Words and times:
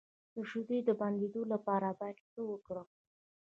د 0.35 0.35
شیدو 0.49 0.77
د 0.87 0.89
بندیدو 1.01 1.41
لپاره 1.53 1.87
باید 1.99 2.17
څه 2.31 2.41
وکړم؟ 2.51 2.87